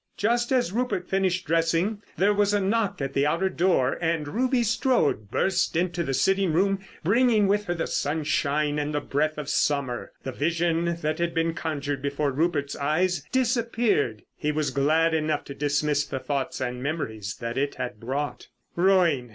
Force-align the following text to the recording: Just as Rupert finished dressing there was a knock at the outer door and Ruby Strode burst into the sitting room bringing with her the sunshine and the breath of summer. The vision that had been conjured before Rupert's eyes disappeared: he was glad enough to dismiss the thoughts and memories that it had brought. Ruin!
Just 0.17 0.51
as 0.51 0.71
Rupert 0.71 1.07
finished 1.07 1.45
dressing 1.45 2.01
there 2.17 2.33
was 2.33 2.55
a 2.55 2.59
knock 2.59 3.03
at 3.03 3.13
the 3.13 3.27
outer 3.27 3.49
door 3.49 3.99
and 4.01 4.27
Ruby 4.27 4.63
Strode 4.63 5.29
burst 5.29 5.75
into 5.75 6.01
the 6.01 6.15
sitting 6.15 6.51
room 6.53 6.79
bringing 7.03 7.45
with 7.47 7.65
her 7.65 7.75
the 7.75 7.85
sunshine 7.85 8.79
and 8.79 8.95
the 8.95 8.99
breath 8.99 9.37
of 9.37 9.47
summer. 9.47 10.11
The 10.23 10.31
vision 10.31 10.97
that 11.03 11.19
had 11.19 11.35
been 11.35 11.53
conjured 11.53 12.01
before 12.01 12.31
Rupert's 12.31 12.75
eyes 12.75 13.21
disappeared: 13.31 14.23
he 14.35 14.51
was 14.51 14.71
glad 14.71 15.13
enough 15.13 15.43
to 15.43 15.53
dismiss 15.53 16.03
the 16.03 16.17
thoughts 16.17 16.59
and 16.59 16.81
memories 16.81 17.35
that 17.39 17.55
it 17.55 17.75
had 17.75 17.99
brought. 17.99 18.47
Ruin! 18.75 19.29